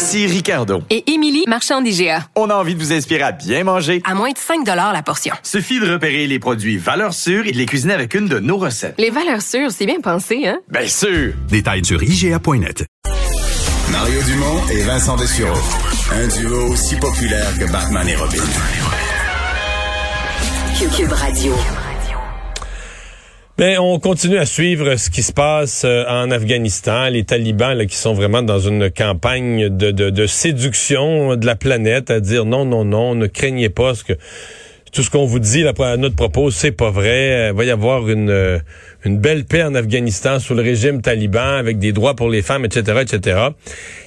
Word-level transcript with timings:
Ici 0.00 0.26
Ricardo. 0.26 0.82
Et 0.88 1.12
Émilie, 1.12 1.44
marchand 1.46 1.82
d'IGA. 1.82 2.24
On 2.34 2.48
a 2.48 2.54
envie 2.54 2.74
de 2.74 2.80
vous 2.80 2.90
inspirer 2.90 3.20
à 3.22 3.32
bien 3.32 3.64
manger. 3.64 4.00
À 4.06 4.14
moins 4.14 4.30
de 4.30 4.38
5 4.38 4.66
la 4.66 5.02
portion. 5.02 5.34
Suffit 5.42 5.78
de 5.78 5.92
repérer 5.92 6.26
les 6.26 6.38
produits 6.38 6.78
valeurs 6.78 7.12
sûres 7.12 7.46
et 7.46 7.52
de 7.52 7.58
les 7.58 7.66
cuisiner 7.66 7.92
avec 7.92 8.14
une 8.14 8.26
de 8.26 8.38
nos 8.38 8.56
recettes. 8.56 8.94
Les 8.96 9.10
valeurs 9.10 9.42
sûres, 9.42 9.70
c'est 9.70 9.84
bien 9.84 10.00
pensé, 10.00 10.46
hein? 10.48 10.58
Bien 10.70 10.86
sûr! 10.86 11.34
Détails 11.50 11.84
sur 11.84 12.02
IGA.net. 12.02 12.86
Mario 13.92 14.22
Dumont 14.22 14.68
et 14.72 14.82
Vincent 14.84 15.16
Dessureau. 15.16 15.58
Un 16.14 16.28
duo 16.28 16.68
aussi 16.72 16.96
populaire 16.96 17.50
que 17.58 17.70
Batman 17.70 18.08
et 18.08 18.16
Robin. 18.16 18.42
Cube 20.96 21.12
Radio. 21.12 21.52
Ben, 23.60 23.78
on 23.78 23.98
continue 23.98 24.38
à 24.38 24.46
suivre 24.46 24.96
ce 24.96 25.10
qui 25.10 25.22
se 25.22 25.34
passe 25.34 25.82
euh, 25.84 26.06
en 26.08 26.30
Afghanistan. 26.30 27.10
Les 27.10 27.24
talibans 27.24 27.76
là, 27.76 27.84
qui 27.84 27.94
sont 27.94 28.14
vraiment 28.14 28.40
dans 28.40 28.58
une 28.58 28.90
campagne 28.90 29.68
de, 29.68 29.90
de, 29.90 30.08
de 30.08 30.26
séduction 30.26 31.36
de 31.36 31.44
la 31.44 31.56
planète, 31.56 32.10
à 32.10 32.20
dire 32.20 32.46
non, 32.46 32.64
non, 32.64 32.86
non, 32.86 33.14
ne 33.14 33.26
craignez 33.26 33.68
pas 33.68 33.94
ce 33.94 34.02
que 34.02 34.14
tout 34.92 35.02
ce 35.02 35.10
qu'on 35.10 35.26
vous 35.26 35.40
dit 35.40 35.62
là, 35.62 35.74
à 35.78 35.98
notre 35.98 36.16
propos, 36.16 36.50
c'est 36.50 36.72
pas 36.72 36.90
vrai. 36.90 37.50
Il 37.50 37.54
va 37.54 37.64
y 37.64 37.70
avoir 37.70 38.08
une, 38.08 38.30
euh, 38.30 38.60
une 39.04 39.18
belle 39.18 39.44
paix 39.44 39.62
en 39.62 39.74
Afghanistan 39.74 40.38
sous 40.38 40.54
le 40.54 40.62
régime 40.62 41.02
taliban 41.02 41.56
avec 41.56 41.78
des 41.78 41.92
droits 41.92 42.14
pour 42.14 42.28
les 42.28 42.42
femmes, 42.42 42.64
etc., 42.64 43.02
etc. 43.02 43.40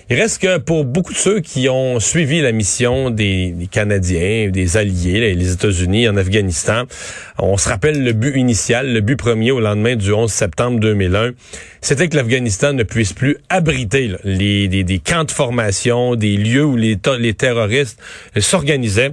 Il 0.10 0.20
reste 0.20 0.42
que 0.42 0.58
pour 0.58 0.84
beaucoup 0.84 1.14
de 1.14 1.18
ceux 1.18 1.40
qui 1.40 1.70
ont 1.70 2.00
suivi 2.00 2.42
la 2.42 2.52
mission 2.52 3.10
des, 3.10 3.56
Canadiens, 3.72 4.50
des 4.50 4.78
alliés, 4.78 5.34
les 5.34 5.54
États-Unis 5.54 6.10
en 6.10 6.18
Afghanistan, 6.18 6.84
on 7.40 7.58
se 7.58 7.70
rappelle 7.70 8.04
le 8.04 8.12
but 8.12 8.36
initial, 8.36 8.92
le 8.92 9.02
but 9.02 9.16
premier 9.16 9.52
au 9.52 9.60
lendemain 9.60 9.96
du 9.96 10.12
11 10.12 10.32
septembre 10.32 10.80
2001, 10.80 11.32
c'était 11.82 12.08
que 12.10 12.16
l'Afghanistan 12.16 12.74
ne 12.74 12.84
puisse 12.84 13.14
plus 13.14 13.38
abriter 13.50 14.12
les, 14.24 14.68
des, 14.68 15.00
camps 15.00 15.24
de 15.24 15.32
formation, 15.32 16.16
des 16.16 16.38
lieux 16.38 16.64
où 16.64 16.76
les, 16.76 16.98
les 17.20 17.34
terroristes 17.34 18.00
s'organisaient. 18.38 19.12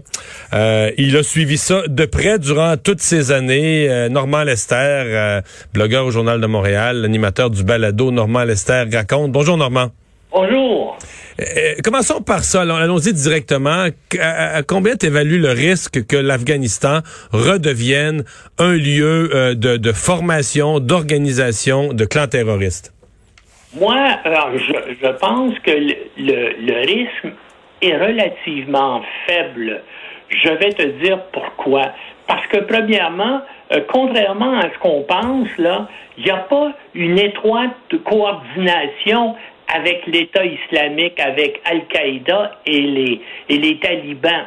Euh, 0.52 0.90
il 0.98 1.16
a 1.16 1.22
suivi 1.22 1.56
ça 1.56 1.82
de 1.88 2.04
près 2.04 2.38
durant 2.38 2.76
toutes 2.76 3.00
ces 3.00 3.32
années. 3.32 3.88
Euh, 3.88 4.08
Normand 4.08 4.44
Lester, 4.44 4.74
euh, 4.76 5.40
blogueur 5.72 6.06
au 6.06 6.10
Journal 6.10 6.40
de 6.40 6.46
Montréal, 6.46 7.02
l'animateur 7.02 7.50
du 7.50 7.64
balado 7.64 8.10
Normand 8.10 8.44
Lester 8.44 8.84
raconte. 8.92 9.32
Bonjour 9.32 9.56
Normand. 9.56 9.90
Bonjour. 10.32 10.96
Euh, 11.40 11.74
commençons 11.82 12.20
par 12.22 12.44
ça. 12.44 12.62
Allons-y 12.62 13.12
directement. 13.12 13.86
À, 14.20 14.62
combien 14.62 14.94
t'évalues 14.96 15.40
le 15.40 15.50
risque 15.50 16.06
que 16.06 16.16
l'Afghanistan 16.16 17.00
redevienne 17.32 18.24
un 18.58 18.72
lieu 18.72 19.30
euh, 19.34 19.54
de, 19.54 19.92
formation, 19.92 20.80
d'organisation 20.80 21.92
de 21.92 22.04
clans 22.04 22.28
terroristes? 22.28 22.92
Moi, 23.78 23.96
je, 24.24 25.08
pense 25.18 25.58
que 25.60 25.70
le, 25.70 26.86
risque 26.86 27.34
est 27.82 27.96
relativement 27.96 29.02
faible. 29.26 29.82
Je 30.28 30.50
vais 30.50 30.72
te 30.72 30.86
dire 31.02 31.22
pourquoi. 31.32 31.92
Parce 32.26 32.46
que 32.48 32.58
premièrement, 32.58 33.42
euh, 33.72 33.80
contrairement 33.88 34.58
à 34.58 34.70
ce 34.72 34.78
qu'on 34.78 35.02
pense, 35.02 35.48
là, 35.58 35.88
il 36.18 36.24
n'y 36.24 36.30
a 36.30 36.38
pas 36.38 36.72
une 36.94 37.18
étroite 37.18 37.70
coordination 38.04 39.36
avec 39.72 40.06
l'État 40.06 40.44
islamique, 40.44 41.18
avec 41.20 41.60
Al-Qaïda 41.64 42.58
et 42.66 42.80
les, 42.80 43.20
et 43.48 43.58
les 43.58 43.78
talibans. 43.78 44.46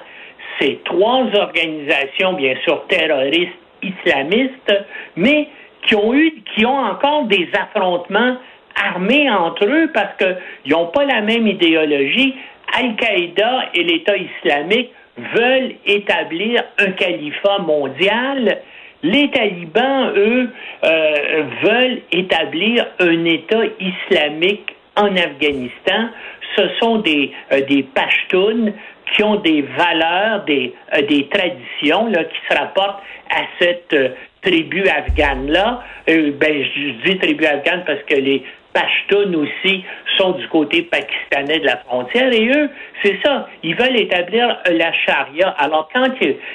Ces 0.60 0.80
trois 0.84 1.26
organisations, 1.34 2.34
bien 2.34 2.56
sûr, 2.64 2.86
terroristes 2.88 3.52
islamistes, 3.82 4.74
mais 5.16 5.48
qui 5.88 5.96
ont 5.96 6.14
eu, 6.14 6.42
qui 6.56 6.66
ont 6.66 6.78
encore 6.78 7.26
des 7.26 7.50
affrontements 7.54 8.38
armés 8.76 9.30
entre 9.30 9.66
eux 9.66 9.90
parce 9.94 10.16
qu'ils 10.18 10.72
n'ont 10.72 10.88
pas 10.88 11.06
la 11.06 11.22
même 11.22 11.48
idéologie. 11.48 12.36
Al-Qaïda 12.76 13.66
et 13.74 13.84
l'État 13.84 14.16
islamique 14.18 14.92
veulent 15.18 15.74
établir 15.86 16.64
un 16.80 16.92
califat 16.92 17.60
mondial. 17.60 18.62
Les 19.04 19.30
talibans, 19.32 20.14
eux, 20.16 20.50
euh, 20.86 21.44
veulent 21.62 22.02
établir 22.14 22.88
un 23.00 23.26
État 23.26 23.64
islamique 23.80 24.74
en 24.96 25.16
Afghanistan. 25.18 26.10
Ce 26.56 26.70
sont 26.80 27.00
des, 27.00 27.32
euh, 27.52 27.62
des 27.66 27.84
Pashtuns 27.84 28.72
qui 29.14 29.24
ont 29.24 29.36
des 29.36 29.62
valeurs, 29.62 30.46
des, 30.46 30.74
euh, 30.96 31.02
des 31.02 31.28
traditions 31.28 32.08
là, 32.08 32.24
qui 32.24 32.38
se 32.50 32.58
rapportent 32.58 33.04
à 33.30 33.42
cette 33.60 33.96
tribu 34.42 34.88
afghane-là. 34.88 35.84
ben, 36.08 36.66
je 36.76 37.10
dis 37.10 37.18
tribu 37.18 37.46
afghane 37.46 37.84
parce 37.86 38.04
que 38.04 38.16
les 38.16 38.44
Pashtuns 38.74 39.34
aussi 39.36 39.84
sont 40.18 40.32
du 40.32 40.48
côté 40.48 40.84
pakistanais 40.84 41.60
de 41.60 41.66
la 41.66 41.78
frontière 41.78 42.32
et 42.34 42.48
eux, 42.48 42.70
c'est 43.04 43.20
ça, 43.24 43.48
ils 43.62 43.76
veulent 43.76 43.98
établir 43.98 44.58
la 44.70 44.92
charia. 44.94 45.50
Alors 45.58 45.90
quand 45.94 46.10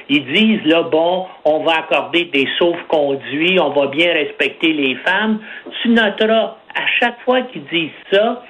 ils 0.08 0.24
disent 0.32 0.64
là 0.64 0.82
bon, 0.82 1.26
on 1.44 1.60
va 1.60 1.78
accorder 1.78 2.24
des 2.24 2.48
sauves-conduits, 2.58 3.58
on 3.60 3.70
va 3.70 3.86
bien 3.86 4.12
respecter 4.12 4.72
les 4.72 4.96
femmes, 4.96 5.40
tu 5.82 5.90
noteras 5.90 6.56
à 6.74 6.86
chaque 7.00 7.20
fois 7.24 7.42
qu'ils 7.42 7.64
disent 7.66 7.90
ça, 8.12 8.42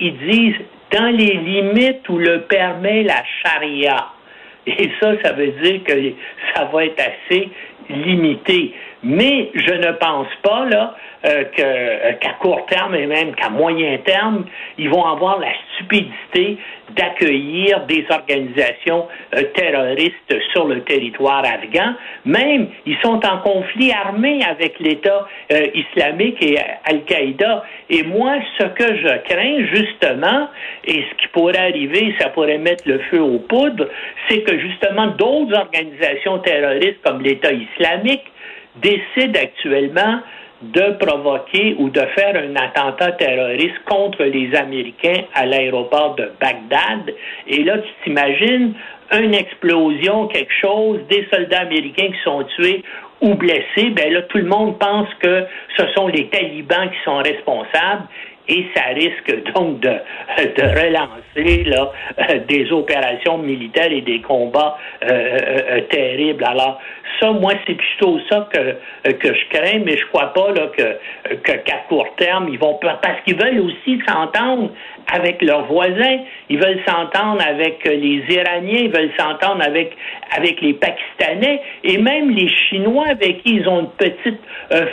ils 0.00 0.16
disent 0.18 0.60
dans 0.92 1.16
les 1.16 1.34
limites 1.34 2.08
où 2.08 2.18
le 2.18 2.42
permet 2.42 3.02
la 3.02 3.22
charia. 3.42 4.08
Et 4.66 4.90
ça, 5.00 5.12
ça 5.24 5.32
veut 5.32 5.52
dire 5.62 5.82
que 5.82 5.92
ça 6.54 6.64
va 6.72 6.84
être 6.84 7.00
assez 7.00 7.48
limité. 7.88 8.74
Mais 9.02 9.50
je 9.54 9.72
ne 9.72 9.92
pense 9.92 10.28
pas 10.42 10.64
là 10.66 10.94
euh, 11.24 11.44
euh, 11.58 12.12
qu'à 12.20 12.32
court 12.40 12.66
terme 12.66 12.94
et 12.94 13.06
même 13.06 13.34
qu'à 13.34 13.48
moyen 13.48 13.98
terme, 13.98 14.44
ils 14.78 14.88
vont 14.88 15.04
avoir 15.04 15.38
la 15.38 15.52
stupidité 15.74 16.58
d'accueillir 16.96 17.86
des 17.86 18.04
organisations 18.10 19.06
euh, 19.34 19.42
terroristes 19.54 20.34
sur 20.52 20.66
le 20.66 20.82
territoire 20.82 21.44
afghan. 21.44 21.94
Même, 22.24 22.68
ils 22.86 22.96
sont 23.02 23.20
en 23.24 23.38
conflit 23.38 23.92
armé 23.92 24.40
avec 24.44 24.78
l'État 24.78 25.26
islamique 25.74 26.42
et 26.42 26.58
Al-Qaïda. 26.84 27.64
Et 27.90 28.02
moi, 28.04 28.34
ce 28.58 28.64
que 28.64 28.96
je 28.96 29.18
crains 29.28 29.64
justement, 29.72 30.48
et 30.84 31.04
ce 31.10 31.22
qui 31.22 31.28
pourrait 31.28 31.58
arriver, 31.58 32.14
ça 32.18 32.28
pourrait 32.30 32.58
mettre 32.58 32.84
le 32.86 32.98
feu 33.10 33.20
aux 33.20 33.38
poudres, 33.38 33.88
c'est 34.28 34.42
que 34.42 34.58
justement 34.58 35.08
d'autres 35.08 35.56
organisations 35.56 36.38
terroristes 36.38 37.00
comme 37.04 37.22
l'État 37.22 37.52
islamique 37.52 37.71
décide 38.76 39.36
actuellement 39.36 40.20
de 40.62 40.92
provoquer 41.04 41.74
ou 41.78 41.90
de 41.90 42.00
faire 42.14 42.36
un 42.36 42.54
attentat 42.54 43.12
terroriste 43.12 43.78
contre 43.84 44.22
les 44.22 44.54
Américains 44.54 45.24
à 45.34 45.44
l'aéroport 45.44 46.14
de 46.14 46.30
Bagdad. 46.40 47.14
Et 47.48 47.64
là, 47.64 47.78
tu 47.78 47.90
t'imagines 48.04 48.74
une 49.12 49.34
explosion, 49.34 50.28
quelque 50.28 50.52
chose, 50.60 51.00
des 51.10 51.26
soldats 51.32 51.62
américains 51.62 52.06
qui 52.06 52.22
sont 52.22 52.44
tués 52.56 52.82
ou 53.20 53.34
blessés, 53.34 53.90
ben 53.90 54.12
là, 54.12 54.22
tout 54.22 54.38
le 54.38 54.46
monde 54.46 54.78
pense 54.78 55.08
que 55.20 55.44
ce 55.76 55.86
sont 55.94 56.08
les 56.08 56.26
talibans 56.28 56.90
qui 56.90 56.98
sont 57.04 57.18
responsables 57.18 58.02
et 58.52 58.66
ça 58.74 58.84
risque 58.94 59.52
donc 59.54 59.80
de, 59.80 59.96
relancer 60.62 61.64
là, 61.64 61.90
des 62.48 62.70
opérations 62.70 63.38
militaires 63.38 63.90
et 63.90 64.02
des 64.02 64.20
combats 64.20 64.76
euh, 65.02 65.08
euh, 65.10 65.58
euh, 65.70 65.80
terribles. 65.90 66.44
Alors, 66.44 66.78
ça, 67.18 67.32
moi, 67.32 67.52
c'est 67.66 67.74
plutôt 67.74 68.18
ça 68.28 68.48
que, 68.52 69.10
que 69.12 69.34
je 69.34 69.48
crains, 69.48 69.80
mais 69.84 69.96
je 69.96 70.06
crois 70.06 70.32
pas 70.34 70.52
là, 70.52 70.70
que, 70.76 71.42
qu'à 71.42 71.76
court 71.88 72.08
terme, 72.16 72.48
ils 72.50 72.58
vont 72.58 72.78
parce 72.82 73.20
qu'ils 73.24 73.36
veulent 73.36 73.60
aussi 73.60 74.00
s'entendre 74.06 74.70
avec 75.10 75.42
leurs 75.42 75.66
voisins, 75.66 76.18
ils 76.48 76.58
veulent 76.58 76.80
s'entendre 76.86 77.42
avec 77.46 77.84
les 77.84 78.22
Iraniens, 78.28 78.80
ils 78.84 78.92
veulent 78.92 79.12
s'entendre 79.18 79.62
avec, 79.62 79.96
avec 80.36 80.60
les 80.60 80.74
Pakistanais 80.74 81.60
et 81.84 81.98
même 81.98 82.30
les 82.30 82.48
Chinois 82.48 83.06
avec 83.08 83.42
qui 83.42 83.56
ils 83.56 83.68
ont 83.68 83.80
une 83.80 83.90
petite 83.90 84.40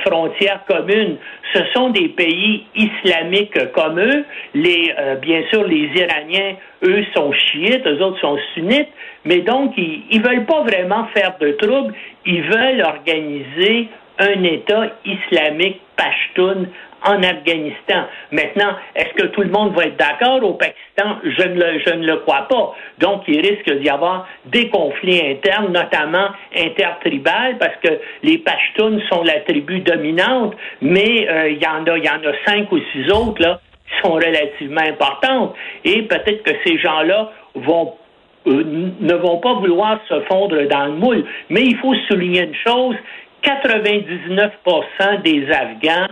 frontière 0.06 0.62
commune. 0.68 1.18
Ce 1.54 1.62
sont 1.74 1.90
des 1.90 2.10
pays 2.10 2.66
islamiques 2.76 3.72
comme 3.72 4.00
eux. 4.00 4.26
Les, 4.54 4.94
bien 5.22 5.42
sûr, 5.50 5.64
les 5.64 5.90
Iraniens, 5.96 6.56
eux, 6.84 7.04
sont 7.16 7.32
chiites, 7.34 7.86
eux 7.86 8.02
autres 8.04 8.20
sont 8.20 8.38
sunnites, 8.54 8.90
mais 9.26 9.40
donc, 9.40 9.74
ils 9.78 10.22
ne 10.22 10.28
veulent 10.28 10.46
pas 10.46 10.62
vraiment 10.62 11.08
faire 11.14 11.36
de 11.40 11.52
troubles, 11.52 11.94
ils 12.26 12.44
veulent 12.44 12.82
organiser 12.82 13.88
un 14.20 14.44
État 14.44 14.88
islamique 15.06 15.82
pashtun 15.96 16.66
en 17.06 17.24
Afghanistan. 17.24 18.04
Maintenant, 18.32 18.76
est-ce 18.96 19.14
que 19.14 19.28
tout 19.28 19.42
le 19.42 19.50
monde 19.50 19.74
va 19.74 19.86
être 19.86 19.98
d'accord 19.98 20.44
au 20.44 20.54
Pakistan? 20.54 21.18
Je 21.24 21.48
ne, 21.48 21.56
le, 21.56 21.80
je 21.80 21.94
ne 21.94 22.06
le 22.06 22.18
crois 22.18 22.48
pas. 22.50 22.76
Donc, 22.98 23.24
il 23.28 23.40
risque 23.40 23.72
d'y 23.80 23.90
avoir 23.90 24.28
des 24.46 24.70
conflits 24.70 25.22
internes, 25.26 25.72
notamment 25.72 26.28
intertribales, 26.56 27.58
parce 27.58 27.76
que 27.82 28.00
les 28.24 28.40
Pashtuns 28.40 29.00
sont 29.10 29.24
la 29.24 29.40
tribu 29.42 29.80
dominante, 29.80 30.56
mais 30.82 31.28
euh, 31.30 31.50
il 31.50 31.64
y 31.64 31.68
en 31.68 31.86
a, 31.86 31.98
il 31.98 32.04
y 32.04 32.10
en 32.10 32.22
a 32.30 32.34
cinq 32.46 32.72
ou 32.72 32.80
six 32.92 33.10
autres 33.12 33.42
là 33.42 33.62
qui 33.88 34.02
sont 34.02 34.14
relativement 34.14 34.82
importantes. 34.82 35.56
Et 35.86 36.04
peut-être 36.04 36.44
que 36.44 36.52
ces 36.66 36.78
gens-là 36.78 37.32
vont 37.56 37.94
ne 38.50 39.14
vont 39.16 39.38
pas 39.38 39.54
vouloir 39.54 40.00
se 40.08 40.20
fondre 40.22 40.62
dans 40.68 40.86
le 40.86 40.94
moule. 40.94 41.26
Mais 41.50 41.62
il 41.62 41.78
faut 41.78 41.96
souligner 42.08 42.44
une 42.44 42.56
chose, 42.56 42.96
99% 43.44 45.22
des 45.24 45.48
Afghans 45.52 46.08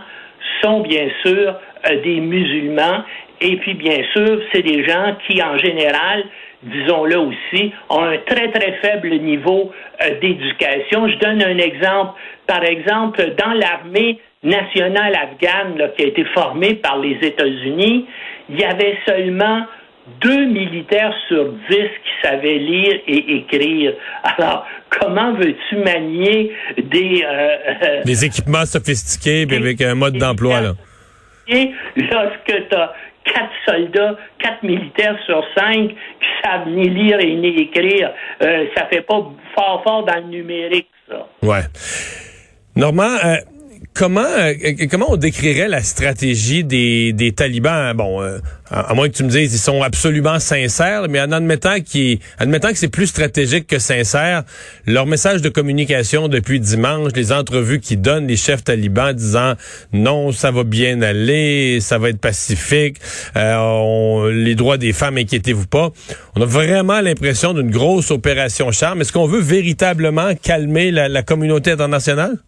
sont 0.62 0.80
bien 0.80 1.08
sûr 1.24 1.54
euh, 1.88 2.02
des 2.02 2.20
musulmans. 2.20 3.04
Et 3.40 3.56
puis, 3.56 3.74
bien 3.74 4.02
sûr, 4.12 4.40
c'est 4.52 4.62
des 4.62 4.84
gens 4.84 5.14
qui, 5.26 5.42
en 5.42 5.56
général, 5.58 6.24
disons-le 6.62 7.18
aussi, 7.18 7.72
ont 7.88 8.02
un 8.02 8.18
très, 8.18 8.50
très 8.50 8.72
faible 8.82 9.10
niveau 9.10 9.70
euh, 10.02 10.18
d'éducation. 10.20 11.08
Je 11.08 11.16
donne 11.18 11.42
un 11.42 11.58
exemple. 11.58 12.18
Par 12.46 12.64
exemple, 12.64 13.34
dans 13.36 13.52
l'armée 13.52 14.18
nationale 14.42 15.14
afghane 15.14 15.90
qui 15.96 16.04
a 16.04 16.06
été 16.08 16.24
formée 16.26 16.74
par 16.74 16.98
les 16.98 17.18
États-Unis, 17.22 18.06
il 18.48 18.60
y 18.60 18.64
avait 18.64 18.96
seulement 19.06 19.64
deux 20.20 20.46
militaires 20.46 21.14
sur 21.28 21.52
dix 21.70 21.90
qui 22.04 22.26
savaient 22.26 22.58
lire 22.58 23.00
et 23.06 23.36
écrire. 23.36 23.92
Alors, 24.22 24.66
comment 24.90 25.34
veux-tu 25.34 25.76
manier 25.76 26.52
des... 26.76 27.24
Euh, 27.24 28.02
des 28.04 28.24
équipements 28.24 28.64
sophistiqués 28.64 29.46
avec 29.54 29.80
un 29.80 29.94
mode 29.94 30.16
d'emploi, 30.16 30.60
là? 30.60 30.72
Et 31.48 31.70
lorsque 31.96 32.68
tu 32.68 32.74
as 32.74 32.92
quatre 33.24 33.52
soldats, 33.66 34.16
quatre 34.38 34.62
militaires 34.62 35.18
sur 35.26 35.42
cinq 35.56 35.88
qui 35.88 36.28
savent 36.42 36.68
ni 36.68 36.88
lire 36.88 37.18
et 37.20 37.34
ni 37.36 37.62
écrire, 37.62 38.12
euh, 38.42 38.66
ça 38.76 38.86
fait 38.86 39.02
pas 39.02 39.26
fort 39.54 39.82
fort 39.82 40.04
dans 40.04 40.16
le 40.16 40.30
numérique, 40.30 40.88
ça. 41.08 41.26
Ouais. 41.42 41.62
Normand, 42.76 43.16
euh, 43.24 43.36
comment 43.98 44.22
euh, 44.22 44.54
comment 44.88 45.10
on 45.10 45.16
décrirait 45.16 45.66
la 45.66 45.82
stratégie 45.82 46.62
des, 46.62 47.12
des 47.12 47.32
talibans? 47.32 47.92
Bon, 47.94 48.22
euh, 48.22 48.38
à, 48.70 48.94
moins 48.94 49.08
que 49.08 49.14
tu 49.14 49.24
me 49.24 49.28
dises 49.28 49.52
ils 49.52 49.58
sont 49.58 49.82
absolument 49.82 50.38
sincères, 50.38 51.08
mais 51.10 51.20
en 51.20 51.32
admettant 51.32 51.80
qu'ils 51.80 52.20
admettant 52.38 52.68
que 52.68 52.78
c'est 52.78 52.88
plus 52.88 53.08
stratégique 53.08 53.66
que 53.66 53.80
sincère, 53.80 54.44
leur 54.86 55.06
message 55.06 55.42
de 55.42 55.48
communication 55.48 56.28
depuis 56.28 56.60
dimanche, 56.60 57.10
les 57.16 57.32
entrevues 57.32 57.80
qu'ils 57.80 58.00
donnent 58.00 58.28
les 58.28 58.36
chefs 58.36 58.62
talibans 58.62 59.12
disant 59.12 59.54
non, 59.92 60.30
ça 60.30 60.52
va 60.52 60.62
bien 60.62 61.02
aller, 61.02 61.80
ça 61.80 61.98
va 61.98 62.10
être 62.10 62.20
pacifique, 62.20 62.98
euh, 63.36 64.30
les 64.32 64.54
droits 64.54 64.78
des 64.78 64.92
femmes, 64.92 65.18
inquiétez-vous 65.18 65.66
pas. 65.66 65.90
On 66.36 66.42
a 66.42 66.46
vraiment 66.46 67.00
l'impression 67.00 67.52
d'une 67.52 67.72
grosse 67.72 68.12
opération 68.12 68.70
charme. 68.70 69.00
Est-ce 69.00 69.12
qu'on 69.12 69.26
veut 69.26 69.40
véritablement 69.40 70.36
calmer 70.40 70.92
la, 70.92 71.08
la 71.08 71.22
communauté 71.24 71.72
internationale? 71.72 72.38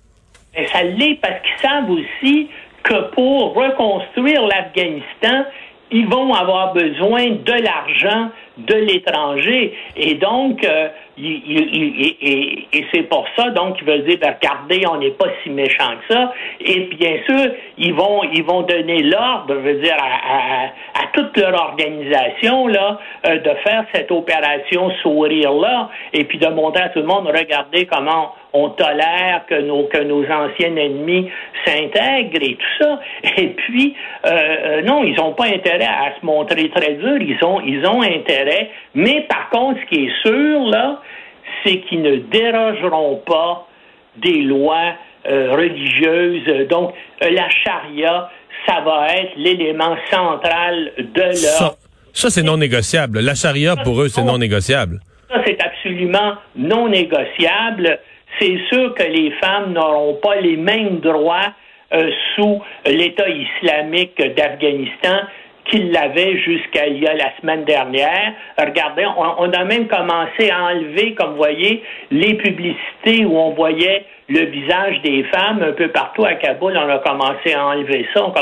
Et 0.61 0.67
ça 0.67 0.83
l'est 0.83 1.21
parce 1.21 1.41
qu'ils 1.43 1.69
savent 1.69 1.91
aussi 1.91 2.49
que 2.83 3.11
pour 3.13 3.55
reconstruire 3.55 4.43
l'Afghanistan, 4.47 5.45
ils 5.91 6.09
vont 6.09 6.33
avoir 6.33 6.73
besoin 6.73 7.31
de 7.31 7.53
l'argent 7.53 8.31
de 8.67 8.75
l'étranger. 8.75 9.75
Et 9.97 10.15
donc, 10.15 10.65
euh, 10.65 10.89
et, 11.23 12.87
c'est 12.93 13.03
pour 13.03 13.27
ça, 13.37 13.51
donc, 13.51 13.77
ils 13.81 13.87
veulent 13.87 14.05
dire, 14.05 14.19
ben, 14.21 14.35
regardez, 14.41 14.87
on 14.89 14.97
n'est 14.99 15.11
pas 15.11 15.27
si 15.43 15.51
méchant 15.51 15.93
que 16.09 16.15
ça. 16.15 16.33
Et 16.61 16.81
bien 16.99 17.17
sûr, 17.27 17.53
ils 17.79 17.95
vont, 17.95 18.23
ils 18.33 18.45
vont 18.45 18.63
donner 18.63 19.03
l'ordre, 19.03 19.49
je 19.49 19.55
veux 19.55 19.81
dire, 19.81 19.97
à, 19.99 21.03
à, 21.03 21.07
toute 21.13 21.37
leur 21.37 21.55
organisation, 21.55 22.69
là, 22.69 22.99
euh, 23.27 23.39
de 23.39 23.51
faire 23.65 23.85
cette 23.95 24.11
opération 24.11 24.91
sourire-là, 25.03 25.91
et 26.13 26.25
puis 26.25 26.39
de 26.39 26.49
montrer 26.49 26.85
à 26.85 26.89
tout 26.91 27.01
le 27.01 27.07
monde, 27.07 27.27
regardez 27.27 27.87
comment 27.87 28.35
on 28.53 28.71
tolère 28.71 29.43
que 29.49 29.61
nos, 29.61 29.85
que 29.85 29.99
nos 29.99 30.25
anciens 30.25 30.75
ennemis 30.77 31.31
s'intègrent 31.65 32.43
et 32.43 32.57
tout 32.57 32.85
ça. 32.85 33.01
Et 33.37 33.49
puis, 33.49 33.95
euh 34.27 34.83
non, 34.83 35.05
ils 35.05 35.15
n'ont 35.15 35.33
pas 35.33 35.47
intérêt 35.47 35.85
à 35.85 36.13
se 36.19 36.25
montrer 36.25 36.69
très 36.71 36.95
durs, 36.95 37.21
ils 37.21 37.39
ont, 37.45 37.61
ils 37.61 37.87
ont 37.87 38.03
intérêt. 38.03 38.50
Mais 38.95 39.27
par 39.29 39.51
contre, 39.51 39.81
ce 39.81 39.87
qui 39.87 40.07
est 40.07 40.23
sûr, 40.23 40.61
là, 40.69 41.01
c'est 41.65 41.81
qu'ils 41.83 42.03
ne 42.03 42.17
dérogeront 42.17 43.23
pas 43.27 43.67
des 44.17 44.43
lois 44.43 44.95
euh, 45.29 45.53
religieuses. 45.53 46.69
Donc, 46.69 46.95
la 47.21 47.49
charia, 47.51 48.31
ça 48.67 48.81
va 48.81 49.09
être 49.15 49.33
l'élément 49.37 49.97
central 50.11 50.93
de 50.99 51.21
leur... 51.21 51.35
Ça, 51.35 51.75
ça 52.13 52.31
c'est 52.31 52.43
non 52.43 52.57
négociable. 52.57 53.21
La 53.21 53.35
charia, 53.35 53.77
pour 53.77 54.01
eux, 54.03 54.09
c'est 54.09 54.23
non 54.23 54.39
négociable. 54.39 55.01
Ça, 55.31 55.43
c'est 55.47 55.63
absolument 55.63 56.35
non 56.57 56.89
négociable. 56.89 58.01
C'est 58.39 58.59
sûr 58.71 58.95
que 58.95 59.03
les 59.03 59.31
femmes 59.33 59.73
n'auront 59.73 60.15
pas 60.15 60.37
les 60.37 60.57
mêmes 60.57 60.99
droits 61.01 61.53
euh, 61.93 62.11
sous 62.35 62.63
l'État 62.87 63.29
islamique 63.29 64.17
d'Afghanistan 64.37 65.21
qu'il 65.71 65.93
l'avait 65.93 66.39
jusqu'à 66.39 66.87
il 66.87 67.03
y 67.03 67.07
a 67.07 67.15
la 67.15 67.37
semaine 67.41 67.65
dernière. 67.65 68.33
Regardez, 68.59 69.07
on, 69.07 69.51
a 69.51 69.65
même 69.65 69.87
commencé 69.87 70.51
à 70.51 70.65
enlever, 70.65 71.15
comme 71.15 71.31
vous 71.31 71.37
voyez, 71.37 71.83
les 72.11 72.35
publicités 72.35 73.25
où 73.25 73.37
on 73.37 73.51
voyait 73.51 74.05
le 74.29 74.45
visage 74.47 75.01
des 75.03 75.25
femmes 75.25 75.63
un 75.63 75.73
peu 75.73 75.89
partout 75.89 76.25
à 76.25 76.35
Kaboul. 76.35 76.77
On 76.77 76.89
a 76.89 76.99
commencé 76.99 77.55
à 77.55 77.67
enlever 77.67 78.07
ça. 78.15 78.25
On. 78.25 78.35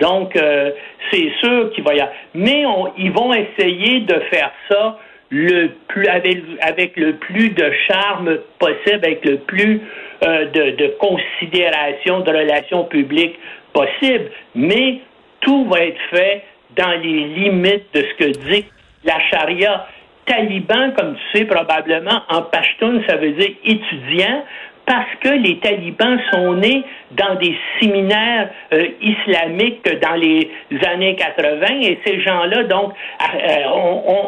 Donc, 0.00 0.36
euh, 0.36 0.70
c'est 1.10 1.30
sûr 1.40 1.70
qu'il 1.72 1.84
va 1.84 1.94
y 1.94 2.00
avoir. 2.00 2.14
Mais 2.34 2.64
ils 2.98 3.12
vont 3.12 3.32
essayer 3.32 4.00
de 4.00 4.20
faire 4.30 4.50
ça 4.70 4.98
le 5.30 5.68
plus 5.88 6.06
avec, 6.06 6.96
le 6.96 7.14
plus 7.14 7.50
de 7.50 7.72
charme 7.88 8.38
possible, 8.58 9.04
avec 9.04 9.24
le 9.24 9.38
plus 9.38 9.80
euh, 10.24 10.46
de, 10.46 10.70
de 10.76 10.94
considération, 11.00 12.20
de 12.20 12.30
relations 12.30 12.84
publiques 12.84 13.38
possible. 13.72 14.30
Mais 14.54 15.00
tout 15.40 15.64
va 15.66 15.80
être 15.80 16.00
fait 16.10 16.42
dans 16.76 17.00
les 17.02 17.24
limites 17.24 17.86
de 17.94 18.00
ce 18.00 18.14
que 18.24 18.30
dit 18.50 18.64
la 19.04 19.20
charia. 19.30 19.86
Taliban, 20.26 20.92
comme 20.96 21.16
tu 21.16 21.38
sais 21.38 21.44
probablement, 21.44 22.22
en 22.30 22.42
pashtun, 22.42 23.02
ça 23.06 23.16
veut 23.16 23.32
dire 23.32 23.50
étudiant, 23.64 24.42
parce 24.86 25.08
que 25.20 25.28
les 25.28 25.58
talibans 25.58 26.20
sont 26.32 26.54
nés 26.54 26.84
dans 27.12 27.36
des 27.36 27.56
séminaires 27.80 28.50
euh, 28.72 28.88
islamiques 29.00 29.82
dans 30.00 30.14
les 30.14 30.50
années 30.86 31.16
80 31.16 31.66
et 31.80 31.98
ces 32.04 32.20
gens-là, 32.20 32.64
donc, 32.64 32.92
euh, 33.22 33.68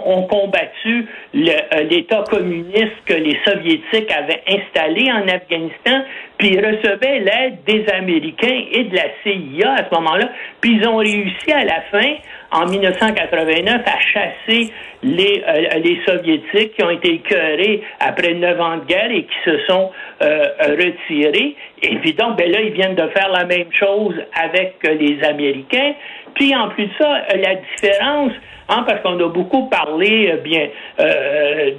ont, 0.06 0.23
combattu 0.23 1.06
euh, 1.35 1.82
l'État 1.90 2.25
communiste 2.28 2.97
que 3.04 3.14
les 3.14 3.38
Soviétiques 3.47 4.11
avaient 4.11 4.42
installé 4.49 5.11
en 5.12 5.28
Afghanistan, 5.28 6.04
puis 6.38 6.49
ils 6.49 6.64
recevaient 6.64 7.21
l'aide 7.21 7.64
des 7.66 7.87
Américains 7.93 8.64
et 8.71 8.85
de 8.85 8.95
la 8.95 9.05
CIA 9.23 9.73
à 9.73 9.88
ce 9.88 9.95
moment-là, 9.95 10.31
puis 10.61 10.76
ils 10.76 10.88
ont 10.88 10.97
réussi 10.97 11.52
à 11.52 11.64
la 11.64 11.81
fin 11.90 12.14
en 12.52 12.66
1989 12.66 13.83
à 13.87 14.00
chasser 14.00 14.73
les, 15.02 15.43
euh, 15.47 15.78
les 15.78 16.00
Soviétiques 16.07 16.75
qui 16.75 16.83
ont 16.83 16.90
été 16.90 17.14
écœurés 17.14 17.83
après 18.00 18.35
neuf 18.35 18.61
ans 18.61 18.78
de 18.78 18.85
guerre 18.85 19.11
et 19.11 19.25
qui 19.25 19.37
se 19.45 19.59
sont 19.66 19.90
euh, 20.23 20.45
retirés. 20.61 21.57
Évidemment, 21.83 22.35
ben 22.35 22.50
là, 22.50 22.61
ils 22.61 22.73
viennent 22.73 22.95
de 22.95 23.09
faire 23.09 23.28
la 23.31 23.45
même 23.45 23.73
chose 23.73 24.14
avec 24.35 24.76
euh, 24.85 24.95
les 24.95 25.23
Américains. 25.25 25.95
Puis 26.37 26.55
en 26.55 26.69
plus 26.69 26.87
de 26.87 26.93
ça, 26.99 27.23
la 27.35 27.55
différence, 27.57 28.33
hein, 28.69 28.85
parce 28.87 29.00
qu'on 29.02 29.19
a 29.19 29.28
beaucoup 29.28 29.69
parlé 29.69 30.33
bien 30.45 30.69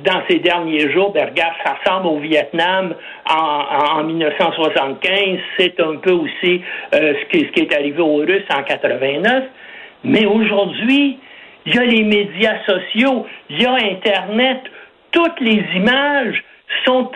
dans 0.04 0.22
ces 0.30 0.40
derniers 0.40 0.92
jours, 0.92 1.12
ben 1.14 1.30
regarde, 1.30 1.54
ça 1.64 1.76
ressemble 1.76 2.08
au 2.08 2.20
Vietnam 2.20 2.94
en, 3.30 4.00
en 4.00 4.04
1975, 4.04 5.40
c'est 5.58 5.80
un 5.80 5.96
peu 5.98 6.12
aussi 6.12 6.62
ce, 6.92 7.26
qui, 7.32 7.46
ce 7.46 7.52
qui 7.52 7.62
est 7.62 7.74
arrivé 7.74 8.02
aux 8.02 8.18
Russes 8.18 8.46
en 8.52 8.64
89. 8.64 9.44
Mais 10.04 10.26
aujourd'hui, 10.26 11.20
il 11.68 11.76
y 11.76 11.78
a 11.78 11.84
les 11.84 12.04
médias 12.04 12.64
sociaux, 12.66 13.26
il 13.50 13.62
y 13.62 13.66
a 13.66 13.74
Internet, 13.74 14.62
toutes 15.12 15.40
les 15.42 15.64
images 15.76 16.44
sont, 16.86 17.10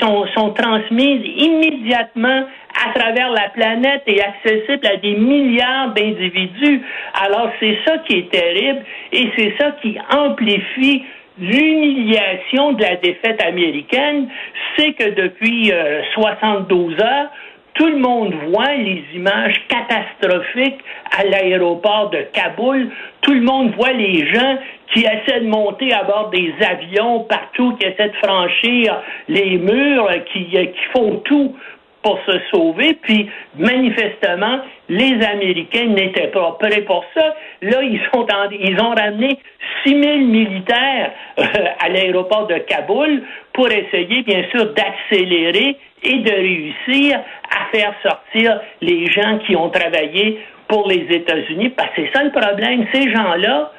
sont, 0.00 0.26
sont 0.34 0.50
transmises 0.52 1.26
immédiatement 1.36 2.44
à 2.86 2.98
travers 2.98 3.30
la 3.30 3.48
planète 3.50 4.02
et 4.06 4.22
accessibles 4.22 4.86
à 4.86 4.96
des 4.96 5.14
milliards 5.14 5.94
d'individus. 5.94 6.82
Alors 7.14 7.50
c'est 7.60 7.78
ça 7.86 7.98
qui 7.98 8.18
est 8.18 8.30
terrible 8.30 8.84
et 9.12 9.30
c'est 9.36 9.54
ça 9.58 9.72
qui 9.82 9.98
amplifie 10.10 11.04
l'humiliation 11.40 12.72
de 12.72 12.82
la 12.82 12.96
défaite 12.96 13.42
américaine, 13.42 14.28
c'est 14.76 14.92
que 14.92 15.10
depuis 15.10 15.72
72 16.14 16.94
euh, 16.94 17.02
heures, 17.02 17.30
tout 17.78 17.86
le 17.86 17.98
monde 17.98 18.34
voit 18.48 18.74
les 18.74 19.04
images 19.14 19.54
catastrophiques 19.68 20.80
à 21.16 21.22
l'aéroport 21.24 22.10
de 22.10 22.22
Kaboul. 22.32 22.90
Tout 23.20 23.32
le 23.32 23.40
monde 23.40 23.72
voit 23.76 23.92
les 23.92 24.26
gens 24.34 24.58
qui 24.92 25.00
essaient 25.00 25.40
de 25.40 25.48
monter 25.48 25.92
à 25.92 26.02
bord 26.02 26.30
des 26.30 26.52
avions 26.60 27.20
partout, 27.20 27.76
qui 27.76 27.86
essaient 27.86 28.08
de 28.08 28.16
franchir 28.16 29.00
les 29.28 29.58
murs, 29.58 30.08
qui, 30.32 30.46
qui 30.46 30.84
font 30.92 31.22
tout 31.24 31.54
pour 32.02 32.18
se 32.26 32.38
sauver, 32.50 32.94
puis 33.02 33.28
manifestement, 33.56 34.60
les 34.88 35.20
Américains 35.24 35.86
n'étaient 35.86 36.28
pas 36.28 36.56
prêts 36.58 36.82
pour 36.82 37.04
ça. 37.14 37.34
Là, 37.62 37.82
ils, 37.82 38.80
ont 38.80 38.94
ramené 38.94 39.38
6 39.84 39.90
000 39.90 40.18
militaires 40.18 41.12
euh, 41.38 41.44
à 41.80 41.88
l'aéroport 41.88 42.46
de 42.46 42.58
Kaboul 42.58 43.22
pour 43.52 43.68
essayer, 43.70 44.22
bien 44.22 44.44
sûr, 44.50 44.72
d'accélérer 44.74 45.76
et 46.04 46.18
de 46.18 46.30
réussir 46.30 47.18
à 47.50 47.76
faire 47.76 47.92
sortir 48.02 48.60
les 48.80 49.06
gens 49.06 49.38
qui 49.38 49.56
ont 49.56 49.70
travaillé 49.70 50.38
pour 50.68 50.88
les 50.88 51.06
États-Unis. 51.10 51.70
Parce 51.70 51.90
que 51.90 52.02
c'est 52.02 52.12
ça 52.12 52.22
le 52.22 52.30
problème. 52.30 52.86
Ces 52.92 53.10
gens-là, 53.10 53.72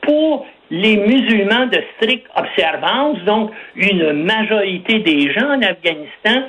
pour 0.00 0.46
les 0.70 0.96
musulmans 0.96 1.66
de 1.66 1.82
stricte 1.96 2.26
observance, 2.36 3.18
donc 3.24 3.50
une 3.74 4.24
majorité 4.24 4.98
des 5.00 5.32
gens 5.32 5.50
en 5.54 5.62
Afghanistan, 5.62 6.42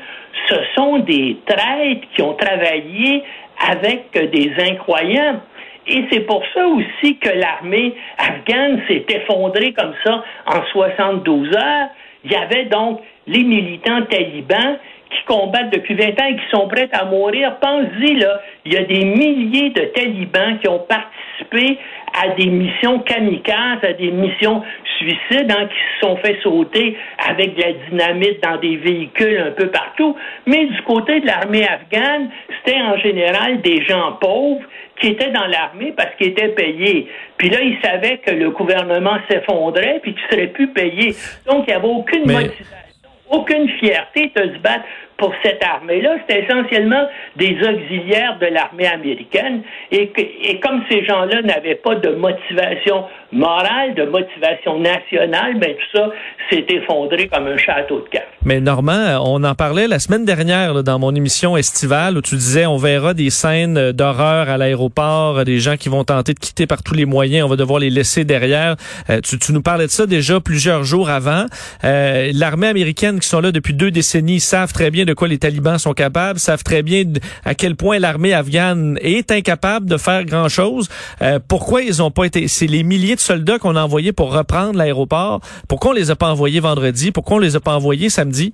ce 0.48 0.56
sont 0.76 1.00
des 1.00 1.38
traîtres 1.46 2.08
qui 2.16 2.22
ont 2.22 2.34
travaillé 2.34 3.24
avec 3.72 4.12
des 4.14 4.52
incroyants. 4.70 5.42
Et 5.88 6.06
c'est 6.12 6.22
pour 6.22 6.44
ça 6.54 6.68
aussi 6.68 7.18
que 7.18 7.30
l'armée 7.30 7.96
afghane 8.18 8.82
s'est 8.88 9.06
effondrée 9.10 9.74
comme 9.74 9.94
ça 10.06 10.24
en 10.46 10.64
72 10.72 11.56
heures. 11.56 11.88
Il 12.24 12.32
y 12.32 12.36
avait 12.36 12.66
donc 12.66 13.02
les 13.28 13.44
militants 13.44 14.02
talibans 14.04 14.78
qui 15.10 15.24
combattent 15.26 15.74
depuis 15.74 15.96
20 15.96 16.10
ans 16.22 16.28
et 16.28 16.36
qui 16.36 16.50
sont 16.52 16.68
prêts 16.68 16.90
à 16.92 17.06
mourir. 17.06 17.56
Pensez-y, 17.60 18.16
là, 18.16 18.42
il 18.66 18.74
y 18.74 18.78
a 18.78 18.84
des 18.84 19.06
milliers 19.06 19.72
de 19.72 19.82
talibans 19.86 20.60
qui 20.60 20.68
ont 20.68 20.86
participé 20.88 21.80
à 22.13 22.30
des 22.30 22.48
missions 22.48 23.00
kamikazes, 23.00 23.84
à 23.84 23.94
des 23.94 24.12
missions 24.12 24.63
suicides, 24.98 25.51
hein, 25.51 25.68
qui 25.68 25.75
se 25.75 26.08
sont 26.08 26.18
fait 26.18 26.38
sauter 26.42 26.98
avec 27.28 27.56
de 27.56 27.62
la 27.62 27.74
dynamite 27.89 28.44
dans 28.44 28.58
des 28.58 28.78
véhicules 28.78 29.39
un 29.39 29.51
peu 29.51 29.68
partout. 29.68 30.16
Mais 30.46 30.66
du 30.66 30.82
côté 30.84 31.20
de 31.22 31.25
l'armée 31.25 31.68
afghane, 31.68 32.30
c'était 32.58 32.80
en 32.82 32.98
général 32.98 33.62
des 33.62 33.84
gens 33.86 34.13
pauvres 34.13 34.66
qui 35.00 35.08
étaient 35.08 35.32
dans 35.32 35.48
l'armée 35.48 35.94
parce 35.96 36.13
qu'ils 36.16 36.30
étaient 36.30 36.50
payés. 36.50 37.08
Puis 37.38 37.50
là, 37.50 37.62
ils 37.62 37.78
savaient 37.82 38.18
que 38.18 38.32
le 38.32 38.50
gouvernement 38.51 39.18
s'effondrait 39.30 40.00
puis 40.01 40.13
qu'ils 40.13 40.24
ne 40.24 40.30
seraient 40.30 40.54
plus 40.54 40.68
payés. 40.68 41.16
Donc, 41.46 41.66
il 41.68 41.72
n'y 41.72 41.74
avait 41.74 41.88
aucune 41.88 42.22
motivation 42.22 42.89
aucune 43.30 43.70
fierté 43.80 44.32
de 44.36 44.54
se 44.54 44.60
battre 44.60 44.86
pour 45.20 45.34
cette 45.44 45.64
armée-là. 45.64 46.16
C'était 46.22 46.44
essentiellement 46.44 47.08
des 47.36 47.56
auxiliaires 47.62 48.38
de 48.40 48.48
l'armée 48.48 48.88
américaine. 48.88 49.62
Et, 49.92 50.12
et 50.44 50.60
comme 50.60 50.82
ces 50.90 51.06
gens-là 51.06 51.42
n'avaient 51.44 51.76
pas 51.76 51.96
de 51.96 52.10
motivation 52.16 53.06
morale, 53.32 53.94
de 53.96 54.06
motivation 54.06 54.80
nationale, 54.80 55.60
ben 55.60 55.76
tout 55.76 55.98
ça 55.98 56.10
s'est 56.50 56.66
effondré 56.70 57.28
comme 57.28 57.48
un 57.48 57.58
château 57.58 58.00
de 58.00 58.10
cartes. 58.10 58.26
Mais 58.44 58.60
Normand, 58.60 59.22
on 59.24 59.44
en 59.44 59.56
parlait 59.56 59.88
la 59.88 60.00
semaine 60.00 60.26
dernière 60.26 60.84
dans 60.84 60.98
mon 60.98 61.14
émission 61.14 61.58
estivale 61.58 62.18
où 62.18 62.22
tu 62.22 62.36
disais 62.36 62.66
on 62.66 62.78
verra 62.78 63.14
des 63.14 63.30
scènes 63.30 63.92
d'horreur 63.92 64.50
à 64.50 64.58
l'aéroport, 64.58 65.44
des 65.46 65.60
gens 65.60 65.78
qui 65.78 65.90
vont 65.90 66.04
tenter 66.04 66.34
de 66.34 66.40
quitter 66.40 66.66
par 66.66 66.82
tous 66.82 66.94
les 66.94 67.06
moyens, 67.06 67.46
on 67.46 67.50
va 67.50 67.56
devoir 67.56 67.80
les 67.80 67.90
laisser 67.90 68.24
derrière. 68.24 68.76
Euh, 69.10 69.20
tu, 69.22 69.38
tu, 69.38 69.54
nous 69.54 69.62
parlais 69.62 69.86
de 69.86 69.92
ça 69.92 70.06
déjà 70.06 70.40
plusieurs 70.40 70.84
jours 70.84 71.10
avant. 71.10 71.46
Euh, 71.84 72.32
L'armée 72.34 72.68
américaine 72.68 73.20
qui 73.20 73.28
sont 73.28 73.42
là 73.42 73.52
depuis 73.52 73.74
deux 73.74 73.92
décennies 73.92 74.40
savent 74.40 74.74
très 74.74 74.92
bien 74.92 75.06
de 75.10 75.13
quoi 75.16 75.28
les 75.28 75.39
talibans 75.39 75.78
sont 75.78 75.94
capables, 75.94 76.39
savent 76.39 76.63
très 76.63 76.84
bien 76.84 77.04
à 77.44 77.56
quel 77.56 77.75
point 77.75 78.00
l'armée 78.00 78.34
afghane 78.34 78.98
est 79.01 79.32
incapable 79.32 79.88
de 79.88 79.98
faire 79.98 80.24
grand-chose. 80.24 80.89
Euh, 81.22 81.39
pourquoi 81.48 81.82
ils 81.82 82.01
ont 82.04 82.12
pas 82.12 82.25
été... 82.25 82.48
C'est 82.48 82.68
les 82.68 82.84
milliers 82.84 83.18
soldats 83.18 83.58
qu'on 83.58 83.75
a 83.75 83.84
envoyés 83.84 84.13
pour 84.13 84.34
reprendre 84.36 84.78
l'aéroport. 84.78 85.42
Pourquoi 85.68 85.92
on 85.92 85.94
les 85.94 86.12
a 86.12 86.16
pas 86.16 86.30
envoyés 86.30 86.60
vendredi? 86.60 87.12
Pourquoi 87.12 87.38
on 87.38 87.39
les 87.39 87.56
a 87.56 87.60
pas 87.60 87.75
envoyés 87.75 88.10
samedi? 88.10 88.54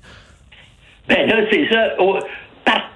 Ben 1.07 1.27
là, 1.27 1.35
c'est 1.51 1.67
ça. 1.71 1.89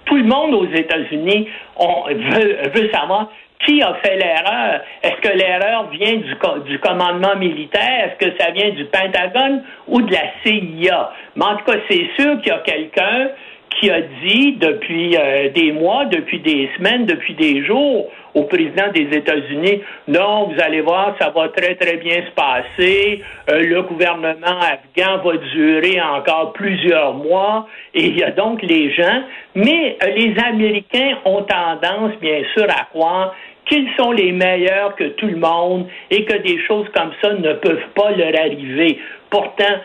tout 0.06 0.16
le 0.16 0.24
monde 0.24 0.54
aux 0.54 0.74
États-Unis 0.74 1.48
veut, 1.78 2.58
veut 2.74 2.90
savoir 2.92 3.30
qui 3.66 3.82
a 3.82 3.94
fait 3.96 4.16
l'erreur? 4.16 4.82
Est-ce 5.04 5.22
que 5.22 5.38
l'erreur 5.38 5.90
vient 5.90 6.16
du, 6.16 6.36
du, 6.66 6.80
commandement 6.80 7.36
militaire? 7.36 8.06
Est-ce 8.06 8.26
que 8.26 8.38
ça 8.38 8.52
vient 8.52 8.70
du 8.72 8.86
Pentagone 8.86 9.64
ou 9.88 10.02
de 10.02 10.12
la 10.12 10.24
CIA? 10.44 11.12
Mais 11.36 11.46
en 11.46 11.58
tout 11.58 11.66
cas, 11.66 11.78
c'est 11.90 12.10
sûr 12.18 12.42
qu'il 12.42 12.48
y 12.48 12.56
a 12.56 12.60
quelqu'un 12.60 13.30
qui 13.70 13.90
a 13.90 14.02
dit 14.02 14.54
depuis 14.54 15.16
euh, 15.16 15.50
des 15.50 15.72
mois, 15.72 16.06
depuis 16.06 16.40
des 16.40 16.70
semaines, 16.78 17.06
depuis 17.06 17.34
des 17.34 17.64
jours 17.66 18.08
au 18.34 18.44
président 18.44 18.92
des 18.94 19.08
États-Unis, 19.18 19.82
non, 20.08 20.50
vous 20.50 20.62
allez 20.62 20.82
voir, 20.82 21.16
ça 21.20 21.30
va 21.30 21.50
très, 21.50 21.76
très 21.76 21.98
bien 21.98 22.24
se 22.26 22.32
passer, 22.32 23.22
euh, 23.50 23.62
le 23.64 23.82
gouvernement 23.84 24.60
afghan 24.62 25.18
va 25.24 25.38
durer 25.54 26.00
encore 26.02 26.54
plusieurs 26.54 27.14
mois, 27.14 27.68
et 27.94 28.06
il 28.06 28.18
y 28.18 28.24
a 28.24 28.32
donc 28.32 28.62
les 28.62 28.92
gens, 28.94 29.24
mais 29.56 29.98
euh, 30.04 30.08
les 30.16 30.36
Américains 30.44 31.18
ont 31.26 31.44
tendance, 31.44 32.12
bien 32.22 32.42
sûr, 32.56 32.66
à 32.70 32.86
croire 32.86 33.36
qu'ils 33.70 33.88
sont 33.98 34.12
les 34.12 34.32
meilleurs 34.32 34.96
que 34.96 35.04
tout 35.10 35.28
le 35.28 35.38
monde 35.38 35.88
et 36.10 36.26
que 36.26 36.38
des 36.38 36.60
choses 36.66 36.88
comme 36.96 37.12
ça 37.22 37.34
ne 37.34 37.54
peuvent 37.54 37.88
pas 37.96 38.12
leur 38.12 38.36
arriver. 38.40 39.00
Pourtant, 39.30 39.76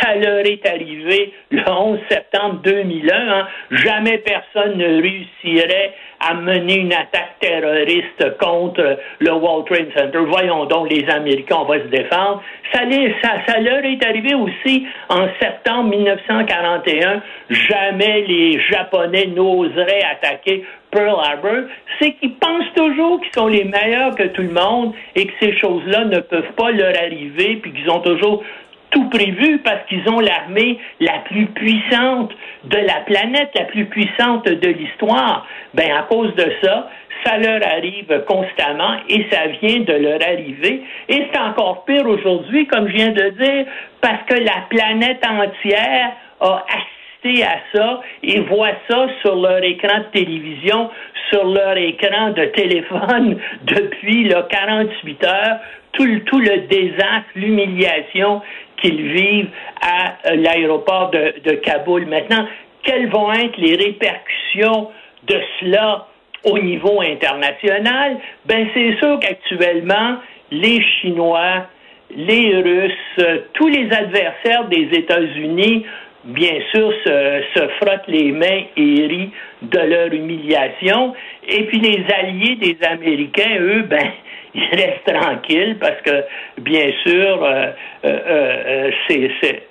ça 0.00 0.14
leur 0.14 0.46
est 0.46 0.66
arrivé 0.66 1.32
le 1.50 1.62
11 1.68 1.98
septembre 2.08 2.60
2001. 2.64 3.14
Hein. 3.14 3.48
Jamais 3.70 4.18
personne 4.18 4.76
ne 4.76 5.00
réussirait 5.00 5.94
à 6.20 6.34
mener 6.34 6.80
une 6.80 6.92
attaque 6.92 7.36
terroriste 7.40 8.36
contre 8.38 8.98
le 9.20 9.32
World 9.32 9.66
Trade 9.66 9.90
Center. 9.96 10.18
Voyons 10.28 10.66
donc, 10.66 10.90
les 10.90 11.08
Américains, 11.08 11.56
on 11.60 11.64
va 11.64 11.78
se 11.78 11.86
défendre. 11.86 12.42
Ça, 12.72 12.80
ça, 13.22 13.30
ça 13.46 13.60
leur 13.60 13.84
est 13.84 14.04
arrivé 14.04 14.34
aussi 14.34 14.86
en 15.08 15.26
septembre 15.40 15.88
1941. 15.90 17.22
Jamais 17.48 18.22
les 18.28 18.60
Japonais 18.70 19.26
n'oseraient 19.28 20.04
attaquer 20.12 20.64
Pearl 20.90 21.16
Harbor. 21.24 21.64
C'est 21.98 22.12
qu'ils 22.14 22.34
pensent 22.34 22.72
toujours 22.76 23.20
qu'ils 23.20 23.32
sont 23.32 23.48
les 23.48 23.64
meilleurs 23.64 24.14
que 24.14 24.24
tout 24.24 24.42
le 24.42 24.52
monde 24.52 24.92
et 25.16 25.26
que 25.26 25.32
ces 25.40 25.56
choses-là 25.58 26.04
ne 26.04 26.20
peuvent 26.20 26.52
pas 26.56 26.70
leur 26.70 26.94
arriver, 26.96 27.56
puis 27.56 27.72
qu'ils 27.72 27.90
ont 27.90 28.00
toujours 28.00 28.42
tout 28.90 29.08
prévu 29.08 29.58
parce 29.58 29.86
qu'ils 29.88 30.08
ont 30.08 30.20
l'armée 30.20 30.78
la 31.00 31.18
plus 31.24 31.46
puissante 31.46 32.32
de 32.64 32.76
la 32.76 33.00
planète, 33.06 33.50
la 33.54 33.64
plus 33.64 33.86
puissante 33.86 34.44
de 34.44 34.68
l'histoire. 34.68 35.46
Ben, 35.74 35.90
à 35.92 36.02
cause 36.02 36.34
de 36.34 36.52
ça, 36.62 36.88
ça 37.24 37.38
leur 37.38 37.60
arrive 37.66 38.24
constamment 38.26 38.96
et 39.08 39.26
ça 39.30 39.46
vient 39.60 39.80
de 39.80 39.92
leur 39.92 40.22
arriver. 40.22 40.82
Et 41.08 41.26
c'est 41.32 41.40
encore 41.40 41.84
pire 41.84 42.06
aujourd'hui, 42.06 42.66
comme 42.66 42.88
je 42.88 42.92
viens 42.92 43.10
de 43.10 43.28
dire, 43.30 43.66
parce 44.00 44.22
que 44.28 44.34
la 44.34 44.64
planète 44.68 45.24
entière 45.26 46.12
a 46.40 46.64
assisté 46.68 47.44
à 47.44 47.58
ça 47.74 48.00
et 48.22 48.40
voit 48.40 48.72
ça 48.88 49.06
sur 49.20 49.36
leur 49.36 49.62
écran 49.62 49.98
de 49.98 50.18
télévision, 50.18 50.90
sur 51.30 51.44
leur 51.44 51.76
écran 51.76 52.30
de 52.30 52.46
téléphone 52.46 53.38
depuis 53.62 54.24
là, 54.28 54.46
48 54.50 55.24
heures, 55.24 55.58
tout 55.92 56.06
tout 56.26 56.38
le 56.38 56.68
désastre, 56.68 57.28
l'humiliation 57.34 58.40
qu'ils 58.80 59.12
vivent 59.12 59.50
à 59.80 60.16
euh, 60.26 60.36
l'aéroport 60.36 61.10
de, 61.10 61.52
Kaboul. 61.62 62.06
Maintenant, 62.06 62.46
quelles 62.82 63.08
vont 63.08 63.32
être 63.32 63.56
les 63.58 63.76
répercussions 63.76 64.88
de 65.24 65.36
cela 65.60 66.06
au 66.44 66.58
niveau 66.58 67.00
international? 67.00 68.18
Ben, 68.46 68.68
c'est 68.74 68.96
sûr 68.98 69.18
qu'actuellement, 69.20 70.16
les 70.50 70.82
Chinois, 70.82 71.66
les 72.14 72.56
Russes, 72.56 72.92
euh, 73.18 73.38
tous 73.54 73.68
les 73.68 73.92
adversaires 73.92 74.64
des 74.68 74.88
États-Unis, 74.92 75.84
bien 76.24 76.58
sûr, 76.72 76.92
se, 77.04 77.42
se, 77.54 77.68
frottent 77.80 78.08
les 78.08 78.32
mains 78.32 78.64
et 78.76 79.06
rient 79.06 79.30
de 79.62 79.78
leur 79.78 80.12
humiliation. 80.12 81.14
Et 81.48 81.64
puis 81.64 81.78
les 81.78 82.04
alliés 82.14 82.56
des 82.56 82.76
Américains, 82.86 83.56
eux, 83.60 83.82
ben, 83.82 84.10
ils 84.54 84.68
restent 84.72 85.12
tranquilles 85.12 85.76
parce 85.80 86.00
que, 86.02 86.24
bien 86.60 86.90
sûr, 87.04 87.44
euh, 87.44 87.66
euh, 88.04 88.18
euh, 88.26 88.90
c'est, 89.08 89.62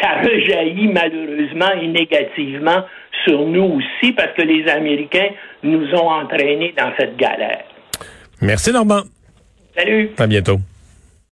ça 0.00 0.20
rejaillit 0.22 0.88
malheureusement 0.88 1.72
et 1.80 1.88
négativement 1.88 2.84
sur 3.24 3.46
nous 3.46 3.80
aussi 3.80 4.12
parce 4.12 4.32
que 4.32 4.42
les 4.42 4.68
Américains 4.68 5.30
nous 5.62 5.86
ont 5.94 6.10
entraînés 6.10 6.74
dans 6.76 6.92
cette 6.98 7.16
galère. 7.16 7.64
Merci 8.40 8.72
Normand. 8.72 9.02
Salut. 9.76 10.10
À 10.18 10.26
bientôt. 10.26 10.58